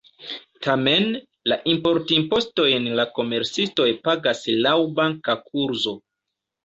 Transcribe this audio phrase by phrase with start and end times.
[0.67, 1.03] Tamen,
[1.51, 5.95] la importimpostojn la komercistoj pagas laŭ banka kurzo.